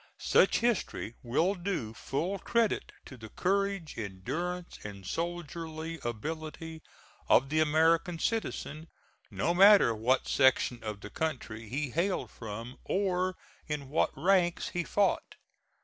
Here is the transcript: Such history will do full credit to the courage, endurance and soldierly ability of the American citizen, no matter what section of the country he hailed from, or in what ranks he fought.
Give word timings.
Such 0.17 0.61
history 0.61 1.13
will 1.21 1.53
do 1.53 1.93
full 1.93 2.39
credit 2.39 2.91
to 3.05 3.17
the 3.17 3.29
courage, 3.29 3.99
endurance 3.99 4.79
and 4.83 5.05
soldierly 5.05 5.99
ability 6.03 6.81
of 7.29 7.49
the 7.49 7.59
American 7.59 8.17
citizen, 8.17 8.87
no 9.29 9.53
matter 9.53 9.93
what 9.93 10.27
section 10.27 10.83
of 10.83 11.01
the 11.01 11.11
country 11.11 11.69
he 11.69 11.91
hailed 11.91 12.31
from, 12.31 12.79
or 12.83 13.35
in 13.67 13.89
what 13.89 14.09
ranks 14.17 14.69
he 14.69 14.83
fought. 14.83 15.35